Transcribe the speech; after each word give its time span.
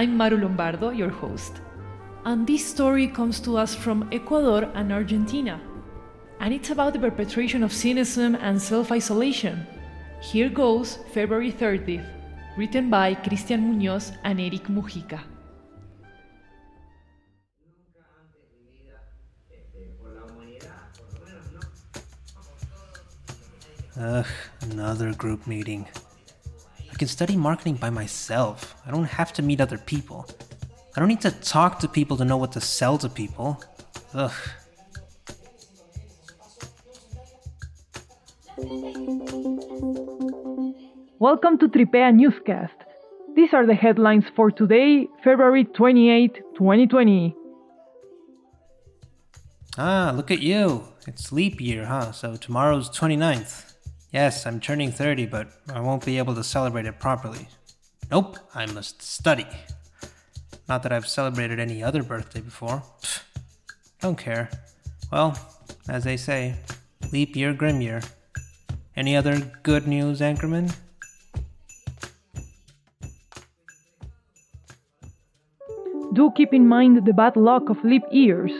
I'm 0.00 0.16
Maru 0.16 0.38
Lombardo, 0.38 0.88
your 0.88 1.10
host. 1.10 1.60
And 2.24 2.46
this 2.46 2.64
story 2.64 3.06
comes 3.06 3.38
to 3.40 3.58
us 3.58 3.74
from 3.74 4.08
Ecuador 4.10 4.62
and 4.74 4.90
Argentina. 4.90 5.60
And 6.40 6.54
it's 6.54 6.70
about 6.70 6.94
the 6.94 6.98
perpetration 6.98 7.62
of 7.62 7.70
cynicism 7.70 8.34
and 8.36 8.58
self 8.58 8.90
isolation. 8.92 9.66
Here 10.22 10.48
goes 10.48 11.00
February 11.12 11.52
30th, 11.52 12.08
written 12.56 12.88
by 12.88 13.14
Christian 13.14 13.60
Muñoz 13.60 14.16
and 14.24 14.40
Erick 14.40 14.68
Mujica. 14.68 15.20
Ugh, 24.00 24.26
another 24.62 25.12
group 25.12 25.46
meeting 25.46 25.86
can 27.00 27.08
study 27.08 27.34
marketing 27.34 27.76
by 27.76 27.88
myself. 27.88 28.76
I 28.86 28.90
don't 28.90 29.04
have 29.04 29.32
to 29.32 29.42
meet 29.42 29.58
other 29.58 29.78
people. 29.78 30.28
I 30.94 31.00
don't 31.00 31.08
need 31.08 31.22
to 31.22 31.30
talk 31.30 31.78
to 31.78 31.88
people 31.88 32.18
to 32.18 32.26
know 32.26 32.36
what 32.36 32.52
to 32.52 32.60
sell 32.60 32.98
to 32.98 33.08
people. 33.08 33.58
Ugh. 34.12 34.30
Welcome 41.18 41.56
to 41.60 41.68
Tripea 41.68 42.12
Newscast. 42.12 42.76
These 43.34 43.54
are 43.54 43.64
the 43.64 43.74
headlines 43.74 44.24
for 44.36 44.50
today, 44.50 45.08
February 45.24 45.64
28, 45.64 46.34
2020. 46.58 47.34
Ah, 49.78 50.12
look 50.14 50.30
at 50.30 50.40
you. 50.40 50.84
It's 51.06 51.32
leap 51.32 51.62
year, 51.62 51.86
huh? 51.86 52.12
So 52.12 52.36
tomorrow's 52.36 52.90
29th. 52.90 53.69
Yes, 54.12 54.44
I'm 54.44 54.58
turning 54.58 54.90
30, 54.90 55.26
but 55.26 55.48
I 55.72 55.80
won't 55.80 56.04
be 56.04 56.18
able 56.18 56.34
to 56.34 56.42
celebrate 56.42 56.86
it 56.86 56.98
properly. 56.98 57.46
Nope, 58.10 58.38
I 58.54 58.66
must 58.66 59.02
study. 59.02 59.46
Not 60.68 60.82
that 60.82 60.92
I've 60.92 61.06
celebrated 61.06 61.60
any 61.60 61.80
other 61.82 62.02
birthday 62.02 62.40
before. 62.40 62.82
Pfft, 63.02 63.22
don't 64.00 64.18
care. 64.18 64.50
Well, 65.12 65.38
as 65.88 66.02
they 66.02 66.16
say, 66.16 66.56
leap 67.12 67.36
year, 67.36 67.52
grim 67.52 67.80
year. 67.80 68.02
Any 68.96 69.16
other 69.16 69.52
good 69.62 69.86
news, 69.86 70.20
Anchorman? 70.20 70.74
Do 76.12 76.32
keep 76.36 76.52
in 76.52 76.66
mind 76.66 77.04
the 77.06 77.12
bad 77.12 77.36
luck 77.36 77.70
of 77.70 77.82
leap 77.84 78.02
years. 78.10 78.50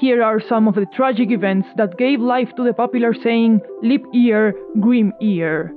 Here 0.00 0.22
are 0.22 0.40
some 0.40 0.66
of 0.66 0.76
the 0.76 0.86
tragic 0.86 1.30
events 1.30 1.68
that 1.76 1.98
gave 1.98 2.20
life 2.20 2.48
to 2.56 2.64
the 2.64 2.72
popular 2.72 3.12
saying, 3.12 3.60
leap 3.82 4.02
year, 4.14 4.54
grim 4.80 5.12
year. 5.20 5.74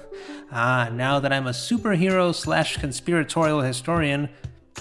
ah, 0.50 0.88
now 0.90 1.20
that 1.20 1.30
I'm 1.30 1.46
a 1.46 1.50
superhero 1.50 2.34
slash 2.34 2.78
conspiratorial 2.78 3.60
historian, 3.60 4.30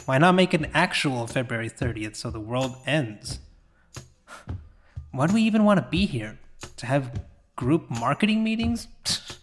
why 0.06 0.18
not 0.18 0.36
make 0.36 0.54
an 0.54 0.68
actual 0.74 1.28
February 1.28 1.70
30th 1.70 2.16
so 2.16 2.32
the 2.32 2.40
world 2.40 2.78
ends? 2.86 3.40
Why 5.12 5.28
do 5.28 5.34
we 5.34 5.42
even 5.42 5.66
want 5.66 5.82
to 5.82 5.88
be 5.90 6.06
here? 6.06 6.40
To 6.78 6.86
have 6.86 7.20
group 7.58 7.90
marketing 7.90 8.46
meetings? 8.46 8.88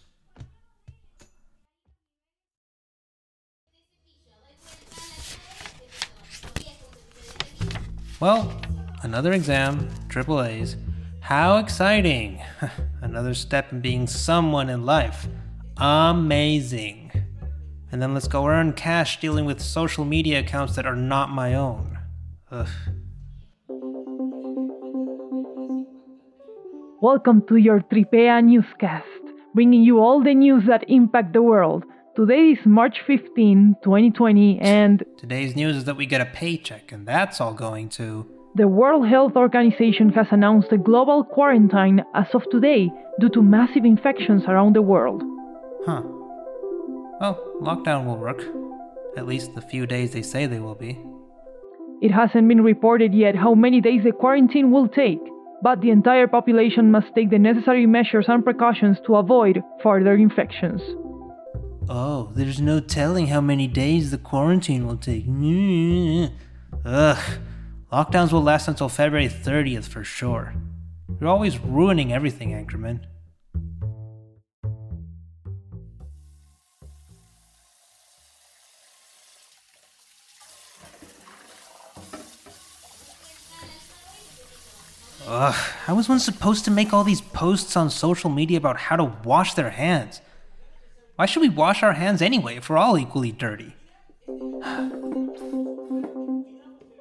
well, 8.19 8.51
Another 9.03 9.33
exam, 9.33 9.89
triple 10.07 10.41
A's. 10.41 10.77
How 11.19 11.57
exciting! 11.57 12.41
Another 13.01 13.33
step 13.33 13.73
in 13.73 13.81
being 13.81 14.07
someone 14.07 14.69
in 14.69 14.85
life. 14.85 15.27
Amazing. 15.75 17.11
And 17.91 18.01
then 18.01 18.13
let's 18.13 18.29
go 18.29 18.47
earn 18.47 18.71
cash 18.71 19.19
dealing 19.19 19.43
with 19.43 19.59
social 19.59 20.05
media 20.05 20.39
accounts 20.39 20.77
that 20.77 20.85
are 20.85 20.95
not 20.95 21.29
my 21.29 21.53
own. 21.53 21.99
Ugh. 22.49 22.69
Welcome 27.01 27.45
to 27.49 27.57
your 27.57 27.81
Tripea 27.81 28.41
newscast, 28.41 29.05
bringing 29.53 29.83
you 29.83 29.99
all 29.99 30.23
the 30.23 30.33
news 30.33 30.63
that 30.67 30.89
impact 30.89 31.33
the 31.33 31.41
world. 31.41 31.83
Today 32.15 32.51
is 32.51 32.65
March 32.65 33.01
15, 33.05 33.75
2020, 33.83 34.59
and. 34.61 35.03
Today's 35.17 35.57
news 35.57 35.75
is 35.75 35.83
that 35.83 35.97
we 35.97 36.05
get 36.05 36.21
a 36.21 36.25
paycheck, 36.25 36.93
and 36.93 37.05
that's 37.05 37.41
all 37.41 37.53
going 37.53 37.89
to. 37.89 38.42
The 38.55 38.67
World 38.67 39.07
Health 39.07 39.35
Organization 39.35 40.09
has 40.09 40.27
announced 40.29 40.71
a 40.71 40.77
global 40.77 41.23
quarantine 41.23 42.03
as 42.13 42.27
of 42.35 42.43
today 42.51 42.91
due 43.19 43.29
to 43.29 43.41
massive 43.41 43.83
infections 43.83 44.43
around 44.47 44.75
the 44.75 44.81
world. 44.83 45.23
Huh. 45.87 46.03
Well, 47.19 47.43
lockdown 47.63 48.05
will 48.05 48.17
work. 48.17 48.43
At 49.17 49.25
least 49.25 49.55
the 49.55 49.61
few 49.61 49.87
days 49.87 50.11
they 50.11 50.21
say 50.21 50.45
they 50.45 50.59
will 50.59 50.75
be. 50.75 50.99
It 51.99 52.11
hasn't 52.11 52.47
been 52.47 52.61
reported 52.61 53.11
yet 53.15 53.35
how 53.35 53.55
many 53.55 53.81
days 53.81 54.03
the 54.03 54.11
quarantine 54.11 54.69
will 54.69 54.87
take, 54.87 55.21
but 55.63 55.81
the 55.81 55.89
entire 55.89 56.27
population 56.27 56.91
must 56.91 57.07
take 57.15 57.31
the 57.31 57.39
necessary 57.39 57.87
measures 57.87 58.25
and 58.27 58.43
precautions 58.43 58.97
to 59.07 59.15
avoid 59.15 59.63
further 59.81 60.13
infections. 60.13 60.79
Oh, 61.89 62.29
there's 62.35 62.61
no 62.61 62.79
telling 62.79 63.27
how 63.27 63.41
many 63.41 63.65
days 63.65 64.11
the 64.11 64.19
quarantine 64.19 64.85
will 64.85 64.97
take. 64.97 65.25
Ugh. 66.85 67.39
Lockdowns 67.93 68.31
will 68.31 68.41
last 68.41 68.67
until 68.67 68.89
February 68.89 69.29
30th 69.29 69.83
for 69.83 70.03
sure. 70.03 70.55
You're 71.21 71.29
always 71.29 71.59
ruining 71.59 72.11
everything, 72.11 72.49
Anchorman. 72.49 73.01
Ugh, 85.27 85.53
how 85.53 85.99
is 85.99 86.09
one 86.09 86.19
supposed 86.19 86.65
to 86.65 86.71
make 86.71 86.93
all 86.93 87.03
these 87.03 87.21
posts 87.21 87.77
on 87.77 87.91
social 87.91 88.31
media 88.31 88.57
about 88.57 88.77
how 88.77 88.95
to 88.95 89.13
wash 89.23 89.53
their 89.53 89.69
hands? 89.69 90.19
Why 91.15 91.27
should 91.27 91.41
we 91.41 91.49
wash 91.49 91.83
our 91.83 91.93
hands 91.93 92.23
anyway 92.23 92.55
if 92.55 92.71
we're 92.71 92.77
all 92.77 92.97
equally 92.97 93.31
dirty? 93.31 93.75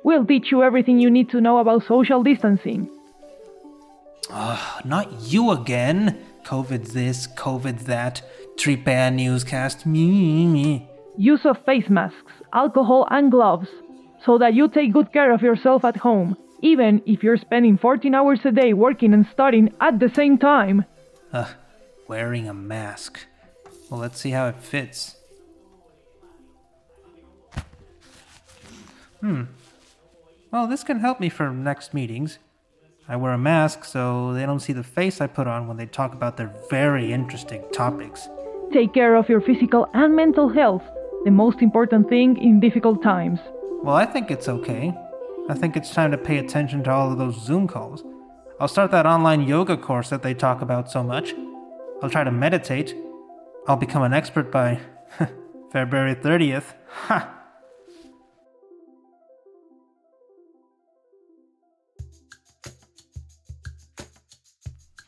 We'll 0.04 0.24
teach 0.26 0.50
you 0.50 0.62
everything 0.62 0.98
you 0.98 1.10
need 1.10 1.30
to 1.30 1.40
know 1.40 1.58
about 1.58 1.86
social 1.86 2.22
distancing. 2.22 2.88
Ugh, 4.30 4.84
not 4.84 5.12
you 5.32 5.50
again. 5.50 6.18
COVID 6.44 6.92
this, 6.92 7.26
COVID 7.28 7.80
that, 7.80 8.22
Tripea 8.56 9.10
newscast. 9.10 9.86
Me. 9.86 10.88
Use 11.16 11.44
of 11.44 11.64
face 11.64 11.88
masks, 11.88 12.32
alcohol, 12.52 13.06
and 13.10 13.30
gloves, 13.30 13.68
so 14.24 14.38
that 14.38 14.54
you 14.54 14.68
take 14.68 14.92
good 14.92 15.12
care 15.12 15.32
of 15.32 15.42
yourself 15.42 15.84
at 15.84 15.96
home, 15.96 16.36
even 16.62 17.02
if 17.06 17.22
you're 17.22 17.36
spending 17.36 17.78
14 17.78 18.14
hours 18.14 18.40
a 18.44 18.50
day 18.50 18.72
working 18.72 19.12
and 19.12 19.26
studying 19.32 19.72
at 19.80 20.00
the 20.00 20.08
same 20.08 20.38
time. 20.38 20.84
Ugh, 21.32 21.48
wearing 22.08 22.48
a 22.48 22.54
mask. 22.54 23.20
Well, 23.90 24.00
let's 24.00 24.20
see 24.20 24.30
how 24.30 24.48
it 24.48 24.56
fits. 24.56 25.16
Hmm, 29.20 29.42
well, 30.52 30.66
this 30.66 30.84
can 30.84 31.00
help 31.00 31.18
me 31.18 31.30
for 31.30 31.50
next 31.50 31.94
meetings. 31.94 32.38
I 33.08 33.16
wear 33.16 33.32
a 33.32 33.38
mask 33.38 33.84
so 33.84 34.32
they 34.32 34.46
don't 34.46 34.60
see 34.60 34.74
the 34.74 34.84
face 34.84 35.20
I 35.20 35.26
put 35.26 35.46
on 35.46 35.66
when 35.66 35.78
they 35.78 35.86
talk 35.86 36.12
about 36.12 36.36
their 36.36 36.54
very 36.70 37.12
interesting 37.12 37.64
topics. 37.72 38.28
Take 38.72 38.94
care 38.94 39.16
of 39.16 39.28
your 39.28 39.40
physical 39.40 39.88
and 39.94 40.14
mental 40.14 40.48
health, 40.48 40.82
the 41.24 41.30
most 41.30 41.62
important 41.62 42.08
thing 42.08 42.36
in 42.36 42.60
difficult 42.60 43.02
times. 43.02 43.40
Well, 43.82 43.96
I 43.96 44.06
think 44.06 44.30
it's 44.30 44.48
okay. 44.48 44.94
I 45.48 45.54
think 45.54 45.76
it's 45.76 45.92
time 45.92 46.12
to 46.12 46.18
pay 46.18 46.38
attention 46.38 46.84
to 46.84 46.90
all 46.92 47.10
of 47.10 47.18
those 47.18 47.42
Zoom 47.42 47.66
calls. 47.66 48.04
I'll 48.60 48.68
start 48.68 48.92
that 48.92 49.06
online 49.06 49.42
yoga 49.48 49.76
course 49.76 50.10
that 50.10 50.22
they 50.22 50.34
talk 50.34 50.62
about 50.62 50.90
so 50.90 51.02
much. 51.02 51.34
I'll 52.02 52.10
try 52.10 52.24
to 52.24 52.30
meditate. 52.30 52.94
I'll 53.66 53.76
become 53.76 54.02
an 54.02 54.12
expert 54.12 54.52
by 54.52 54.80
February 55.72 56.14
30th. 56.14 56.74
Ha! 56.88 57.41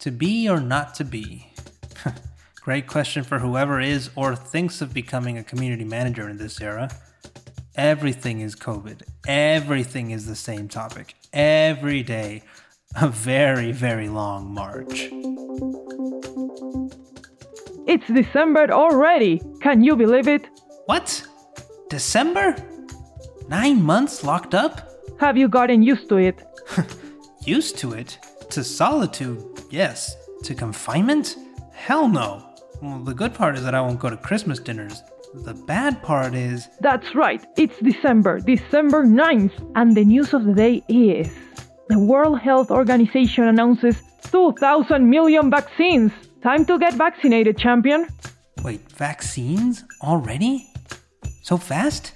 To 0.05 0.11
be 0.11 0.51
or 0.51 0.61
not 0.61 0.95
to 0.97 1.05
be? 1.05 1.47
Great 2.61 2.87
question 2.87 3.25
for 3.25 3.39
whoever 3.39 3.81
is 3.81 4.11
or 4.17 4.37
thinks 4.37 4.83
of 4.83 4.93
becoming 4.93 5.39
a 5.39 5.43
community 5.43 5.85
manager 5.85 6.29
in 6.29 6.37
this 6.37 6.61
era. 6.61 6.91
Everything 7.75 8.41
is 8.41 8.55
COVID. 8.55 9.01
Everything 9.27 10.11
is 10.11 10.27
the 10.27 10.37
same 10.37 10.69
topic. 10.69 11.15
Every 11.33 12.03
day, 12.03 12.43
a 13.01 13.09
very, 13.09 13.73
very 13.73 14.11
long 14.11 14.53
march. 14.53 15.09
It's 17.87 18.07
December 18.07 18.71
already. 18.71 19.41
Can 19.63 19.83
you 19.83 19.97
believe 19.97 20.29
it? 20.29 20.47
What? 20.85 21.27
December? 21.89 22.55
Nine 23.49 23.81
months 23.81 24.23
locked 24.23 24.55
up? 24.55 24.87
Have 25.19 25.39
you 25.39 25.49
gotten 25.49 25.83
used 25.83 26.11
to 26.11 26.19
it? 26.19 26.45
Used 27.47 27.79
to 27.79 27.93
it? 27.93 28.19
To 28.51 28.65
solitude, 28.65 29.43
yes. 29.71 30.17
To 30.45 30.55
confinement? 30.55 31.37
Hell 31.73 32.09
no. 32.09 32.55
Well, 32.83 33.01
the 33.01 33.15
good 33.15 33.35
part 33.35 33.57
is 33.57 33.65
that 33.65 33.75
I 33.75 33.81
won't 33.81 33.99
go 33.99 34.11
to 34.11 34.17
Christmas 34.17 34.59
dinners. 34.59 35.03
The 35.35 35.55
bad 35.55 36.03
part 36.03 36.35
is. 36.35 36.69
That's 36.81 37.15
right, 37.15 37.45
it's 37.57 37.79
December, 37.81 38.39
December 38.39 39.05
9th, 39.05 39.73
and 39.75 39.97
the 39.97 40.05
news 40.05 40.33
of 40.33 40.45
the 40.45 40.55
day 40.55 40.83
is 40.89 41.29
the 41.89 41.99
World 41.99 42.39
Health 42.39 42.71
Organization 42.71 43.45
announces 43.45 44.01
2,000 44.31 45.09
million 45.11 45.51
vaccines. 45.51 46.13
Time 46.43 46.65
to 46.67 46.79
get 46.79 46.95
vaccinated, 46.95 47.59
champion. 47.59 48.07
Wait, 48.63 48.81
vaccines? 48.93 49.85
Already? 50.03 50.69
So 51.43 51.57
fast? 51.57 52.13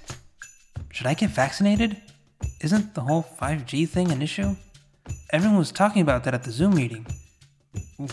Should 0.91 1.07
I 1.07 1.13
get 1.13 1.29
vaccinated? 1.29 1.97
Isn't 2.61 2.95
the 2.95 3.01
whole 3.01 3.23
5G 3.23 3.87
thing 3.87 4.11
an 4.11 4.21
issue? 4.21 4.55
Everyone 5.31 5.59
was 5.59 5.71
talking 5.71 6.01
about 6.01 6.23
that 6.23 6.33
at 6.33 6.43
the 6.43 6.51
Zoom 6.51 6.73
meeting. 6.73 7.05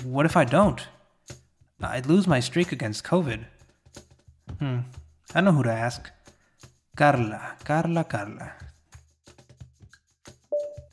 What 0.05 0.27
if 0.27 0.37
I 0.37 0.45
don't? 0.45 0.87
I'd 1.81 2.05
lose 2.05 2.27
my 2.27 2.41
streak 2.41 2.73
against 2.73 3.05
COVID. 3.05 3.45
Hmm, 4.59 4.81
I 5.35 5.41
know 5.41 5.53
who 5.53 5.63
to 5.63 5.73
ask. 5.73 6.11
Carla, 6.95 7.57
Carla, 7.65 8.05
Carla. 8.05 8.53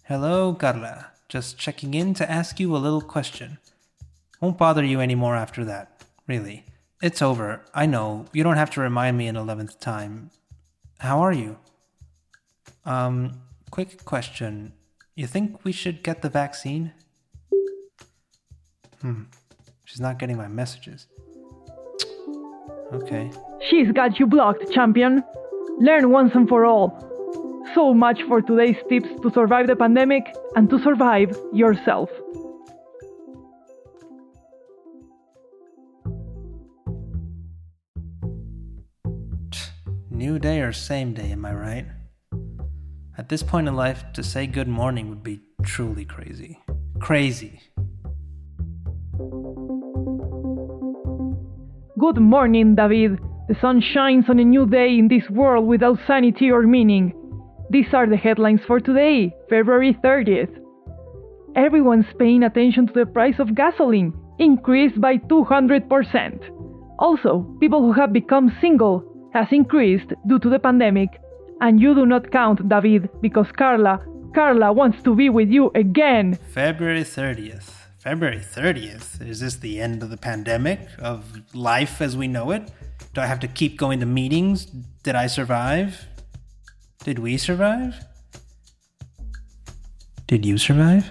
Hello, 0.06 0.54
Carla. 0.54 1.08
Just 1.28 1.58
checking 1.58 1.94
in 1.94 2.14
to 2.14 2.32
ask 2.32 2.58
you 2.58 2.74
a 2.74 2.78
little 2.78 3.02
question. 3.02 3.58
Won't 4.40 4.58
bother 4.58 4.84
you 4.86 5.02
anymore 5.02 5.36
after 5.36 5.66
that, 5.66 6.06
really. 6.26 6.66
It's 7.02 7.22
over. 7.22 7.66
I 7.74 7.86
know. 7.86 8.28
You 8.32 8.44
don't 8.44 8.56
have 8.56 8.72
to 8.72 8.82
remind 8.82 9.18
me 9.18 9.28
an 9.28 9.36
11th 9.36 9.78
time. 9.82 10.32
How 11.00 11.20
are 11.20 11.34
you? 11.34 11.58
Um, 12.86 13.42
quick 13.72 14.06
question. 14.06 14.72
You 15.16 15.28
think 15.28 15.64
we 15.64 15.72
should 15.72 16.02
get 16.02 16.24
the 16.24 16.30
vaccine? 16.30 16.92
Hmm. 19.02 19.24
She's 19.86 20.00
not 20.00 20.18
getting 20.18 20.38
my 20.38 20.48
messages. 20.48 21.08
Okay. 22.92 23.30
She's 23.70 23.92
got 23.92 24.20
you 24.20 24.26
blocked, 24.26 24.72
champion. 24.72 25.24
Learn 25.80 26.10
once 26.10 26.34
and 26.34 26.50
for 26.50 26.66
all. 26.66 26.98
So 27.76 27.94
much 27.94 28.24
for 28.28 28.42
today's 28.42 28.78
tips 28.90 29.10
to 29.22 29.32
survive 29.32 29.68
the 29.68 29.76
pandemic 29.76 30.24
and 30.56 30.68
to 30.72 30.80
survive 30.80 31.38
yourself. 31.54 32.10
New 40.10 40.40
day 40.40 40.62
or 40.62 40.72
same 40.72 41.14
day, 41.14 41.32
am 41.32 41.46
I 41.46 41.54
right? 41.54 41.86
At 43.16 43.30
this 43.30 43.44
point 43.44 43.68
in 43.68 43.76
life, 43.76 44.04
to 44.14 44.24
say 44.24 44.48
good 44.48 44.68
morning 44.68 45.10
would 45.10 45.22
be 45.24 45.42
truly 45.64 46.04
crazy. 46.04 46.60
Crazy. 47.00 47.60
Good 52.00 52.18
morning, 52.18 52.74
David. 52.76 53.20
The 53.48 53.56
sun 53.62 53.82
shines 53.82 54.26
on 54.30 54.40
a 54.40 54.44
new 54.44 54.66
day 54.66 54.98
in 54.98 55.10
this 55.10 55.30
world 55.30 55.68
without 55.68 56.00
sanity 56.08 56.50
or 56.50 56.64
meaning. 56.64 57.14
These 57.70 57.94
are 57.94 58.08
the 58.08 58.18
headlines 58.18 58.62
for 58.66 58.80
today, 58.80 59.36
February 59.48 59.96
30th. 60.04 60.58
Everyone's 61.56 62.12
paying 62.18 62.42
attention 62.42 62.88
to 62.88 62.94
the 62.94 63.06
price 63.06 63.36
of 63.38 63.54
gasoline, 63.54 64.14
increased 64.40 65.00
by 65.00 65.18
200%. 65.18 66.50
Also, 66.98 67.56
people 67.60 67.82
who 67.82 67.94
have 67.94 68.12
become 68.12 68.58
single 68.60 69.04
has 69.34 69.48
increased 69.52 70.14
due 70.28 70.40
to 70.40 70.50
the 70.50 70.60
pandemic. 70.60 71.10
And 71.62 71.80
you 71.80 71.96
do 71.96 72.06
not 72.06 72.32
count, 72.32 72.68
David, 72.68 73.10
because 73.22 73.52
Carla, 73.52 74.02
Carla 74.34 74.74
wants 74.74 75.02
to 75.04 75.16
be 75.16 75.30
with 75.30 75.50
you 75.50 75.72
again. 75.76 76.36
February 76.54 77.04
30th. 77.04 77.70
February 78.00 78.40
30th? 78.40 79.26
Is 79.26 79.40
this 79.40 79.56
the 79.56 79.80
end 79.80 80.04
of 80.04 80.10
the 80.10 80.18
pandemic? 80.18 80.80
Of 81.00 81.42
life 81.56 82.02
as 82.02 82.18
we 82.18 82.28
know 82.28 82.52
it? 82.52 82.70
Do 83.14 83.22
I 83.22 83.28
have 83.28 83.40
to 83.42 83.48
keep 83.48 83.78
going 83.78 84.00
to 84.02 84.06
meetings? 84.06 84.66
Did 85.04 85.16
I 85.16 85.28
survive? 85.28 86.06
Did 87.04 87.20
we 87.20 87.38
survive? 87.38 88.04
Did 90.28 90.46
you 90.46 90.58
survive? 90.58 91.10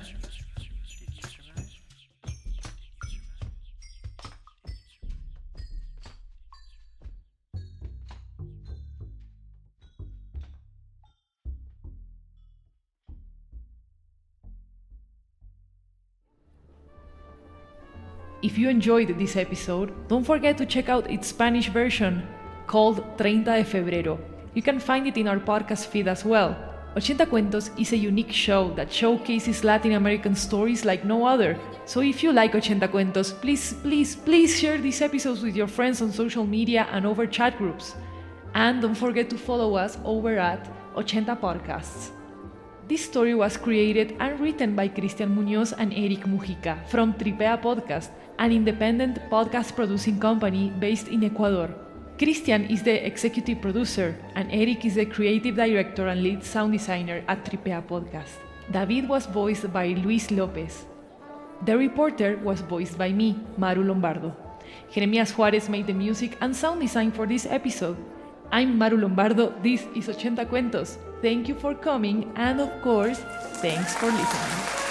If 18.43 18.59
you 18.59 18.69
enjoyed 18.69 19.17
this 19.19 19.37
episode, 19.37 19.93
don't 20.09 20.25
forget 20.25 20.59
to 20.59 20.67
check 20.67 20.89
out 20.89 21.09
its 21.09 21.29
Spanish 21.29 21.69
version 21.69 22.27
called 22.67 23.05
30 23.17 23.45
de 23.45 23.63
Febrero. 23.63 24.19
You 24.55 24.63
can 24.63 24.81
find 24.81 25.07
it 25.07 25.17
in 25.17 25.29
our 25.29 25.39
podcast 25.39 25.87
feed 25.87 26.09
as 26.09 26.25
well. 26.25 26.57
Ochenta 26.97 27.25
Cuentos 27.25 27.71
is 27.79 27.93
a 27.93 27.97
unique 27.97 28.33
show 28.33 28.75
that 28.75 28.93
showcases 28.93 29.63
Latin 29.63 29.93
American 29.93 30.35
stories 30.35 30.85
like 30.85 31.05
no 31.05 31.25
other. 31.25 31.57
So 31.85 32.01
if 32.01 32.25
you 32.25 32.33
like 32.33 32.55
Ochenta 32.55 32.89
Cuentos, 32.91 33.33
please, 33.41 33.75
please, 33.75 34.17
please 34.17 34.59
share 34.59 34.77
these 34.77 35.01
episodes 35.01 35.43
with 35.43 35.55
your 35.55 35.69
friends 35.69 36.03
on 36.03 36.11
social 36.11 36.45
media 36.45 36.89
and 36.91 37.07
over 37.07 37.29
chat 37.29 37.57
groups. 37.59 37.95
And 38.55 38.83
don't 38.83 38.97
forget 38.97 39.31
to 39.31 39.39
follow 39.39 39.77
us 39.77 39.99
over 40.05 40.37
at 40.37 40.69
Ochenta 40.97 41.39
Podcasts. 41.39 42.11
This 42.89 43.05
story 43.05 43.35
was 43.37 43.57
created 43.57 44.17
and 44.19 44.41
written 44.41 44.75
by 44.75 44.89
Christian 44.89 45.35
Muñoz 45.35 45.73
and 45.79 45.95
Erick 45.95 46.27
Mujica 46.27 46.85
from 46.89 47.15
Tripea 47.15 47.57
Podcast, 47.63 48.11
an 48.43 48.51
independent 48.51 49.23
podcast 49.31 49.71
producing 49.77 50.19
company 50.19 50.73
based 50.81 51.07
in 51.07 51.23
Ecuador. 51.23 51.71
Christian 52.19 52.65
is 52.67 52.83
the 52.83 53.07
executive 53.07 53.63
producer, 53.63 54.19
and 54.35 54.51
Erick 54.51 54.85
is 54.85 54.97
the 54.97 55.07
creative 55.07 55.55
director 55.55 56.09
and 56.09 56.25
lead 56.25 56.43
sound 56.43 56.73
designer 56.73 57.23
at 57.29 57.45
Tripea 57.47 57.85
Podcast. 57.87 58.43
David 58.69 59.09
was 59.09 59.27
voiced 59.27 59.73
by 59.73 59.95
Luis 59.95 60.29
Lopez. 60.33 60.87
The 61.67 61.79
reporter 61.79 62.37
was 62.43 62.63
voiced 62.63 62.99
by 62.99 63.13
me, 63.13 63.39
Maru 63.57 63.85
Lombardo. 63.85 64.35
Jeremias 64.91 65.31
Juarez 65.39 65.69
made 65.69 65.87
the 65.87 65.95
music 65.95 66.37
and 66.41 66.55
sound 66.55 66.81
design 66.81 67.13
for 67.13 67.29
this 67.29 67.47
episode. 67.47 67.97
I'm 68.51 68.77
Maru 68.77 68.97
Lombardo, 68.97 69.55
this 69.63 69.87
is 69.95 70.09
Ochenta 70.09 70.45
Cuentos. 70.51 70.99
Thank 71.23 71.47
you 71.47 71.55
for 71.55 71.77
coming, 71.77 72.33
and 72.35 72.61
of 72.61 72.75
course, 72.83 73.23
thanks 73.63 73.95
for 73.95 74.07
listening. 74.07 74.82